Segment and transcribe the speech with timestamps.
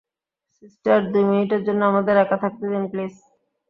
[0.55, 3.13] Sister, দুই মিনিটের জন্য আমাদের একা থাকতে দিন, প্লিজ।